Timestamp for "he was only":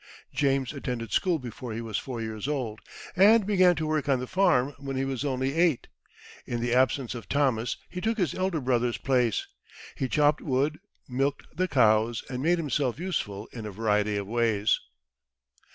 4.97-5.53